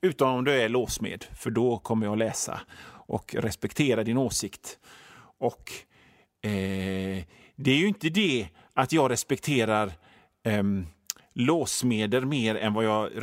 Utom 0.00 0.28
om 0.28 0.44
du 0.44 0.52
är 0.52 0.68
låsmed, 0.68 1.24
för 1.34 1.50
då 1.50 1.78
kommer 1.78 2.06
jag 2.06 2.18
läsa 2.18 2.60
och 2.88 3.34
respektera 3.38 4.04
din 4.04 4.18
åsikt. 4.18 4.78
Och 5.38 5.72
eh, 6.42 7.24
det 7.56 7.70
är 7.70 7.76
ju 7.76 7.88
inte 7.88 8.08
det 8.08 8.48
att 8.74 8.92
jag 8.92 9.10
respekterar 9.10 9.92
ehm, 10.44 10.58
um, 10.66 10.86
låsmeder 11.34 12.20
mer 12.20 12.54
än 12.54 12.74
vad 12.74 12.84
jag 12.84 13.16
eh, 13.16 13.20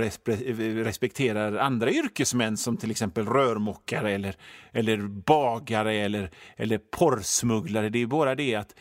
respekterar 0.83 1.57
andra 1.57 1.91
yrkesmän 1.91 2.57
som 2.57 2.77
till 2.77 2.91
exempel 2.91 3.25
rörmokare 3.25 4.11
eller, 4.11 4.35
eller 4.71 4.97
bagare 5.07 5.93
eller, 5.93 6.31
eller 6.57 6.77
porrsmugglare. 6.77 7.89
Det 7.89 8.01
är 8.01 8.05
bara 8.05 8.35
det 8.35 8.55
att 8.55 8.75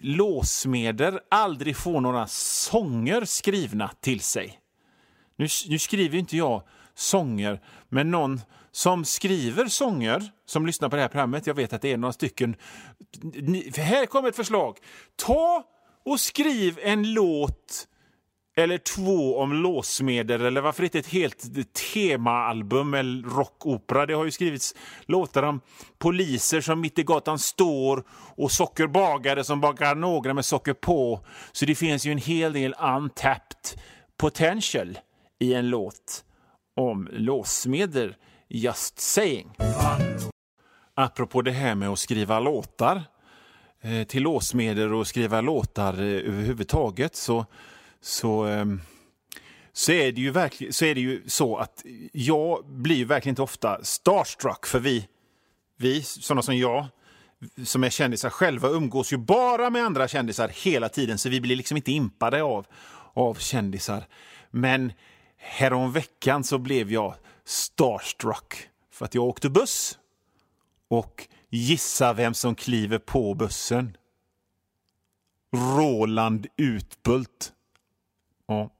låsmeder 0.00 1.20
aldrig 1.30 1.76
får 1.76 2.00
några 2.00 2.26
sånger 2.26 3.24
skrivna 3.24 3.90
till 4.00 4.20
sig. 4.20 4.58
Nu, 5.36 5.46
nu 5.68 5.78
skriver 5.78 6.18
inte 6.18 6.36
jag 6.36 6.62
sånger, 6.94 7.60
men 7.88 8.10
någon 8.10 8.40
som 8.72 9.04
skriver 9.04 9.66
sånger, 9.66 10.30
som 10.46 10.66
lyssnar 10.66 10.88
på 10.88 10.96
det 10.96 11.02
här 11.02 11.08
programmet, 11.08 11.46
jag 11.46 11.54
vet 11.54 11.72
att 11.72 11.82
det 11.82 11.92
är 11.92 11.96
några 11.96 12.12
stycken. 12.12 12.56
Här 13.76 14.06
kommer 14.06 14.28
ett 14.28 14.36
förslag. 14.36 14.78
Ta 15.16 15.64
och 16.04 16.20
skriv 16.20 16.78
en 16.82 17.12
låt 17.12 17.86
eller 18.56 18.78
två 18.78 19.38
om 19.38 19.52
låsmedel 19.52 20.42
eller 20.42 20.60
varför 20.60 20.84
inte 20.84 20.98
ett 20.98 21.06
helt 21.06 21.48
temaalbum 21.92 22.94
eller 22.94 23.28
rockopera. 23.28 24.06
Det 24.06 24.14
har 24.14 24.24
ju 24.24 24.30
skrivits 24.30 24.74
låtar 25.06 25.42
om 25.42 25.60
poliser 25.98 26.60
som 26.60 26.80
mitt 26.80 26.98
i 26.98 27.02
gatan 27.02 27.38
står 27.38 28.04
och 28.36 28.52
sockerbagare 28.52 29.44
som 29.44 29.60
bakar 29.60 29.94
några 29.94 30.34
med 30.34 30.44
socker 30.44 30.74
på. 30.74 31.24
Så 31.52 31.64
det 31.64 31.74
finns 31.74 32.06
ju 32.06 32.12
en 32.12 32.18
hel 32.18 32.52
del 32.52 32.74
untapped 32.80 33.80
potential 34.16 34.98
i 35.38 35.54
en 35.54 35.68
låt 35.68 36.24
om 36.76 37.08
låsmedel. 37.12 38.14
Just 38.52 39.00
saying. 39.00 39.50
Apropå 40.94 41.42
det 41.42 41.50
här 41.50 41.74
med 41.74 41.88
att 41.88 41.98
skriva 41.98 42.40
låtar 42.40 43.02
eh, 43.80 44.06
till 44.06 44.22
låsmeder 44.22 44.92
och 44.92 45.06
skriva 45.06 45.40
låtar 45.40 45.92
eh, 45.94 46.28
överhuvudtaget 46.28 47.16
så, 47.16 47.46
så, 48.00 48.44
ehm, 48.44 48.80
så, 49.72 49.92
är 49.92 50.12
det 50.12 50.20
ju 50.20 50.30
verkligen, 50.30 50.72
så 50.72 50.84
är 50.84 50.94
det 50.94 51.00
ju 51.00 51.22
så 51.26 51.56
att 51.56 51.84
jag 52.12 52.66
blir 52.66 53.04
verkligen 53.04 53.32
inte 53.32 53.42
ofta 53.42 53.84
starstruck 53.84 54.66
för 54.66 54.80
vi, 54.80 55.08
vi 55.76 56.02
sådana 56.02 56.42
som 56.42 56.56
jag 56.56 56.86
som 57.64 57.84
är 57.84 57.90
kändisar 57.90 58.30
själva 58.30 58.68
umgås 58.68 59.12
ju 59.12 59.16
bara 59.16 59.70
med 59.70 59.84
andra 59.84 60.08
kändisar 60.08 60.48
hela 60.48 60.88
tiden 60.88 61.18
så 61.18 61.28
vi 61.28 61.40
blir 61.40 61.56
liksom 61.56 61.76
inte 61.76 61.92
impade 61.92 62.42
av, 62.42 62.66
av 63.14 63.34
kändisar. 63.34 64.06
Men 64.50 64.92
häromveckan 65.36 66.44
så 66.44 66.58
blev 66.58 66.92
jag 66.92 67.14
starstruck 67.44 68.68
för 68.90 69.04
att 69.04 69.14
jag 69.14 69.24
åkte 69.24 69.50
buss. 69.50 69.98
Och 70.88 71.28
gissa 71.48 72.12
vem 72.12 72.34
som 72.34 72.54
kliver 72.54 72.98
på 72.98 73.34
bussen? 73.34 73.96
Roland 75.56 76.46
Utbult. 76.56 77.52
Ja, 78.46 78.70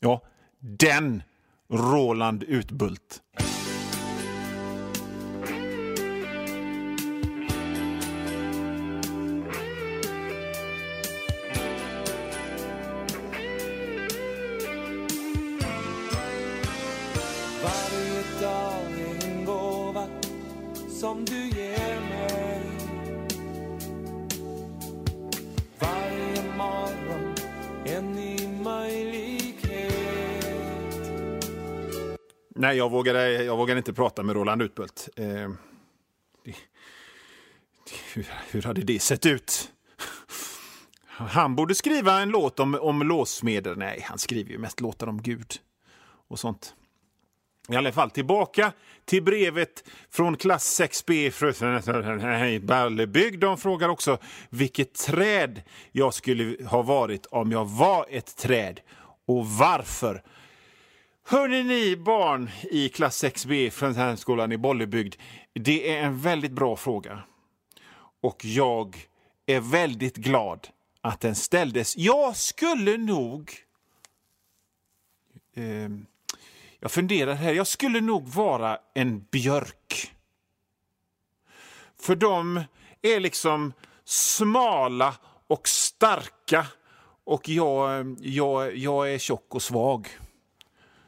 ja 0.00 0.22
den 0.58 1.22
Roland 1.70 2.42
Utbult. 2.42 3.22
Varje 17.64 18.22
dag 18.40 19.00
är 19.00 19.24
en 19.28 19.44
gåva 19.44 20.06
som 21.00 21.24
du 21.24 21.48
ger 21.48 22.00
mig 22.00 22.62
Varje 25.78 26.56
morgon 26.56 27.34
en 27.84 28.12
ny 28.12 28.48
möjlighet 28.64 29.94
Nej, 32.48 32.76
jag 32.76 32.90
vågade, 32.90 33.44
jag 33.44 33.56
vågade 33.56 33.78
inte 33.78 33.92
prata 33.92 34.22
med 34.22 34.36
Roland 34.36 34.62
Utbult. 34.62 35.08
Eh, 35.16 35.24
det, 35.24 35.54
det, 36.44 36.54
hur, 38.14 38.26
hur 38.50 38.62
hade 38.62 38.80
det 38.80 39.02
sett 39.02 39.26
ut? 39.26 39.72
Han 41.06 41.56
borde 41.56 41.74
skriva 41.74 42.20
en 42.20 42.28
låt 42.28 42.60
om, 42.60 42.74
om 42.74 43.02
låsmedel. 43.02 43.78
Nej, 43.78 44.04
han 44.08 44.18
skriver 44.18 44.50
ju 44.50 44.58
mest 44.58 44.80
låtar 44.80 45.06
om 45.06 45.22
Gud 45.22 45.54
och 46.28 46.38
sånt. 46.38 46.74
I 47.68 47.76
alla 47.76 47.92
fall 47.92 48.10
tillbaka 48.10 48.72
till 49.04 49.22
brevet 49.22 49.84
från 50.10 50.36
klass 50.36 50.80
6B 50.80 52.46
i 52.48 52.60
Ballebygd. 52.60 53.40
De 53.40 53.58
frågar 53.58 53.88
också 53.88 54.18
vilket 54.50 54.94
träd 54.94 55.62
jag 55.92 56.14
skulle 56.14 56.64
ha 56.64 56.82
varit 56.82 57.26
om 57.26 57.52
jag 57.52 57.64
var 57.64 58.06
ett 58.10 58.36
träd 58.36 58.80
och 59.26 59.46
varför. 59.46 60.22
Hörrni 61.26 61.62
ni 61.62 61.96
barn 61.96 62.50
i 62.70 62.88
klass 62.88 63.24
6B 63.24 63.70
från 63.70 64.16
skolan 64.16 64.52
i 64.52 64.58
Bollebygd, 64.58 65.14
det 65.52 65.90
är 65.90 66.02
en 66.02 66.20
väldigt 66.20 66.52
bra 66.52 66.76
fråga. 66.76 67.22
Och 68.20 68.44
jag 68.44 69.08
är 69.46 69.60
väldigt 69.60 70.16
glad 70.16 70.68
att 71.00 71.20
den 71.20 71.34
ställdes. 71.34 71.96
Jag 71.96 72.36
skulle 72.36 72.96
nog... 72.96 73.52
Eh, 75.54 75.88
jag 76.84 76.90
funderar 76.90 77.34
här. 77.34 77.52
Jag 77.52 77.66
skulle 77.66 78.00
nog 78.00 78.28
vara 78.28 78.78
en 78.94 79.20
björk. 79.30 80.12
För 82.00 82.16
de 82.16 82.64
är 83.02 83.20
liksom 83.20 83.72
smala 84.04 85.14
och 85.46 85.68
starka 85.68 86.66
och 87.24 87.48
jag, 87.48 88.16
jag, 88.20 88.76
jag 88.76 89.14
är 89.14 89.18
tjock 89.18 89.54
och 89.54 89.62
svag. 89.62 90.08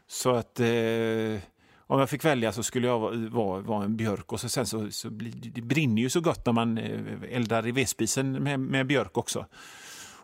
Så 0.07 0.31
att 0.31 0.61
eh, 0.61 1.41
om 1.79 2.01
jag 2.01 2.11
fick 2.11 2.25
välja 2.25 2.53
så 2.53 2.63
skulle 2.63 2.87
jag 2.87 2.99
vara, 2.99 3.17
vara, 3.17 3.61
vara 3.61 3.85
en 3.85 3.97
björk. 3.97 4.33
Och 4.33 4.41
så 4.41 4.49
sen 4.49 4.67
så, 4.67 4.91
så 4.91 5.11
blir, 5.11 5.33
det 5.33 5.63
brinner 5.63 6.03
ju 6.03 6.11
så 6.11 6.21
gott 6.21 6.47
när 6.47 6.53
man 6.53 6.79
eh, 6.79 7.01
eldar 7.31 7.67
i 7.67 7.73
vedspisen 7.73 8.33
med, 8.33 8.61
med 8.61 8.87
björk 8.87 9.19
också. 9.19 9.47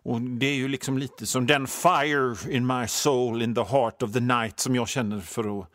Och 0.02 0.20
det 0.20 0.46
är 0.46 0.54
ju 0.54 0.68
liksom 0.68 0.98
lite 0.98 1.26
som 1.26 1.46
den 1.46 1.66
fire 1.66 2.36
in 2.50 2.66
my 2.66 2.86
soul 2.86 3.42
in 3.42 3.54
the 3.54 3.62
heart 3.62 4.02
of 4.02 4.12
the 4.12 4.20
night 4.20 4.60
som 4.60 4.74
jag 4.74 4.88
känner 4.88 5.20
för 5.20 5.60
att 5.60 5.68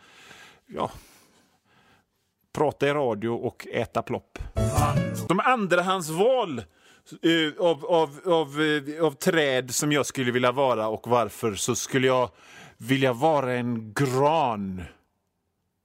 ja, 0.67 0.91
prata 2.53 2.87
i 2.87 2.93
radio 2.93 3.29
och 3.29 3.67
äta 3.73 4.01
plopp. 4.01 4.39
Som 5.27 5.39
andrahandsval 5.39 6.63
uh, 7.25 7.53
av, 7.59 7.85
av, 7.85 8.19
av, 8.25 8.59
uh, 8.59 9.03
av 9.05 9.11
träd 9.11 9.75
som 9.75 9.91
jag 9.91 10.05
skulle 10.05 10.31
vilja 10.31 10.51
vara 10.51 10.87
och 10.87 11.07
varför 11.07 11.53
så 11.53 11.75
skulle 11.75 12.07
jag 12.07 12.29
vilja 12.77 13.13
vara 13.13 13.53
en 13.53 13.93
gran. 13.93 14.83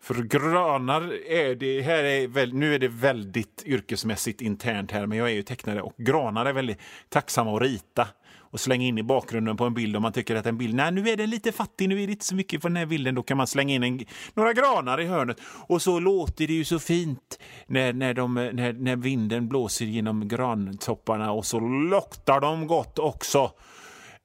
För 0.02 0.14
granar 0.14 1.12
är 1.26 1.54
det, 1.54 1.82
här 1.82 2.04
är 2.04 2.28
väl, 2.28 2.54
nu 2.54 2.74
är 2.74 2.78
det 2.78 2.88
väldigt 2.88 3.62
yrkesmässigt 3.66 4.40
internt 4.40 4.90
här, 4.90 5.06
men 5.06 5.18
jag 5.18 5.30
är 5.30 5.34
ju 5.34 5.42
tecknare 5.42 5.82
och 5.82 5.94
granar 5.96 6.46
är 6.46 6.52
väldigt 6.52 6.78
tacksamma 7.08 7.56
att 7.56 7.62
rita 7.62 8.08
och 8.52 8.60
slänga 8.60 8.86
in 8.86 8.98
i 8.98 9.02
bakgrunden 9.02 9.56
på 9.56 9.64
en 9.64 9.74
bild 9.74 9.96
om 9.96 10.02
man 10.02 10.12
tycker 10.12 10.36
att 10.36 10.46
en 10.46 10.58
bild, 10.58 10.74
nej 10.74 10.92
nu 10.92 11.08
är 11.08 11.16
den 11.16 11.30
lite 11.30 11.52
fattig, 11.52 11.88
nu 11.88 12.02
är 12.02 12.06
det 12.06 12.12
inte 12.12 12.24
så 12.24 12.34
mycket 12.34 12.62
på 12.62 12.68
den 12.68 12.76
här 12.76 12.86
bilden, 12.86 13.14
då 13.14 13.22
kan 13.22 13.36
man 13.36 13.46
slänga 13.46 13.74
in 13.74 13.82
en, 13.82 14.04
några 14.34 14.52
granar 14.52 15.00
i 15.00 15.06
hörnet 15.06 15.40
och 15.68 15.82
så 15.82 16.00
låter 16.00 16.46
det 16.46 16.52
ju 16.52 16.64
så 16.64 16.78
fint 16.78 17.38
när, 17.66 17.92
när, 17.92 18.14
de, 18.14 18.34
när, 18.34 18.72
när 18.72 18.96
vinden 18.96 19.48
blåser 19.48 19.84
genom 19.84 20.28
grantopparna 20.28 21.32
och 21.32 21.46
så 21.46 21.60
luktar 21.60 22.40
de 22.40 22.66
gott 22.66 22.98
också. 22.98 23.50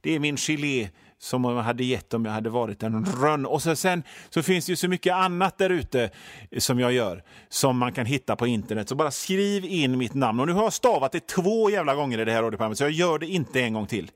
det 0.00 0.14
är 0.14 0.18
min 0.18 0.36
gelé 0.36 0.88
som 1.18 1.44
jag 1.44 1.62
hade 1.62 1.84
gett 1.84 2.14
om 2.14 2.24
jag 2.24 2.32
hade 2.32 2.50
varit 2.50 2.82
en 2.82 3.04
rönn. 3.04 3.46
Och 3.46 3.62
så, 3.62 3.76
sen 3.76 4.02
så 4.30 4.42
finns 4.42 4.66
det 4.66 4.72
ju 4.72 4.76
så 4.76 4.88
mycket 4.88 5.14
annat 5.14 5.58
där 5.58 5.70
ute 5.70 6.10
eh, 6.50 6.58
som 6.58 6.80
jag 6.80 6.92
gör 6.92 7.22
som 7.48 7.78
man 7.78 7.92
kan 7.92 8.06
hitta 8.06 8.36
på 8.36 8.46
internet. 8.46 8.88
Så 8.88 8.94
bara 8.94 9.10
skriv 9.10 9.64
in 9.64 9.98
mitt 9.98 10.14
namn. 10.14 10.40
Och 10.40 10.46
nu 10.46 10.52
har 10.52 10.62
jag 10.62 10.72
stavat 10.72 11.12
det 11.12 11.26
två 11.26 11.70
jävla 11.70 11.94
gånger 11.94 12.20
i 12.20 12.24
det 12.24 12.32
här 12.32 12.42
radioprogrammet 12.42 12.78
så 12.78 12.84
jag 12.84 12.90
gör 12.90 13.18
det 13.18 13.26
inte 13.26 13.60
en 13.60 13.72
gång 13.72 13.86
till. 13.86 14.10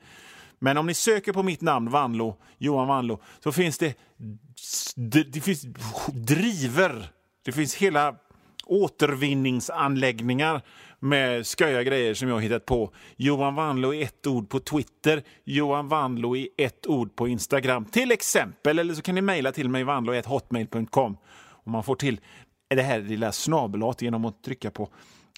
Men 0.58 0.76
om 0.76 0.86
ni 0.86 0.94
söker 0.94 1.32
på 1.32 1.42
mitt 1.42 1.60
namn, 1.60 1.90
Vanlo, 1.90 2.36
Johan 2.58 2.88
Vanlo, 2.88 3.20
så 3.42 3.52
finns 3.52 3.78
det, 3.78 3.98
det, 4.96 5.22
det 5.22 5.40
finns 5.40 5.66
driver. 6.12 7.08
Det 7.44 7.52
finns 7.52 7.74
hela 7.74 8.14
återvinningsanläggningar 8.66 10.62
med 11.08 11.46
sköja 11.46 11.82
grejer 11.82 12.14
som 12.14 12.28
jag 12.28 12.40
hittat 12.40 12.66
på. 12.66 12.90
Johan 13.16 13.54
Wanlo 13.54 13.94
i 13.94 14.02
ett 14.02 14.26
ord 14.26 14.48
på 14.48 14.60
Twitter, 14.60 15.22
Johan 15.44 15.88
Wanlo 15.88 16.36
i 16.36 16.48
ett 16.56 16.86
ord 16.86 17.16
på 17.16 17.28
Instagram 17.28 17.84
till 17.84 18.12
exempel. 18.12 18.78
Eller 18.78 18.94
så 18.94 19.02
kan 19.02 19.14
ni 19.14 19.20
mejla 19.22 19.52
till 19.52 19.68
mig 19.68 19.84
vanlo.hotmail.com 19.84 21.16
om 21.48 21.72
man 21.72 21.84
får 21.84 21.94
till 21.94 22.20
det 22.68 22.82
här 22.82 23.00
lilla 23.00 23.32
snabelat 23.32 24.02
genom 24.02 24.24
att 24.24 24.42
trycka 24.42 24.70
på 24.70 24.88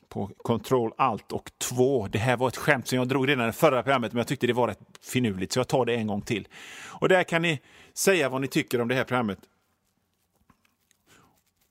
på 0.09 0.31
Ctrl 0.45 0.91
Alt 0.97 1.33
och 1.33 1.51
2. 1.59 2.09
Det 2.09 2.19
här 2.19 2.37
var 2.37 2.49
ett 2.49 2.57
skämt 2.57 2.89
som 2.89 2.99
jag 2.99 3.09
drog 3.09 3.29
redan 3.29 3.49
i 3.49 3.53
förra 3.53 3.83
programmet, 3.83 4.13
men 4.13 4.19
jag 4.19 4.27
tyckte 4.27 4.47
det 4.47 4.53
var 4.53 4.69
rätt 4.69 4.81
finurligt, 5.01 5.53
så 5.53 5.61
jag 5.61 5.69
tar 5.69 5.87
det 5.87 5.95
en 5.95 6.07
gång 6.07 6.23
till. 6.23 6.49
Och 6.89 7.09
där 7.09 7.23
kan 7.23 7.43
ni 7.43 7.61
säga 7.95 8.29
vad 8.29 8.41
ni 8.41 8.49
tycker 8.49 8.81
om 8.81 8.89
det 8.89 8.95
här 8.95 9.05
programmet. 9.05 9.39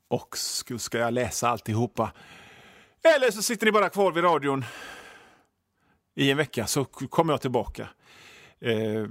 Och 0.07 0.37
ska 0.77 0.97
jag 0.97 1.13
läsa 1.13 1.49
alltihopa? 1.49 2.11
Eller 3.03 3.31
så 3.31 3.41
sitter 3.41 3.65
ni 3.65 3.71
bara 3.71 3.89
kvar 3.89 4.11
vid 4.11 4.23
radion 4.23 4.65
i 6.15 6.31
en 6.31 6.37
vecka, 6.37 6.67
så 6.67 6.85
kommer 6.85 7.33
jag 7.33 7.41
tillbaka. 7.41 7.89
Eh, 8.61 9.05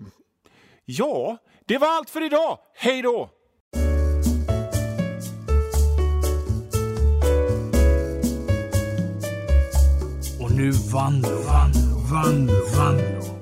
ja, 0.84 1.38
det 1.64 1.78
var 1.78 1.88
allt 1.88 2.10
för 2.10 2.22
idag. 2.22 2.58
Hej 2.74 3.02
då! 3.02 3.30
Och 10.40 10.52
nu 10.52 10.70
Vanlo, 10.70 11.42
Vanlo, 11.42 11.98
Vanlo, 12.10 12.64
Vanlo. 12.76 13.35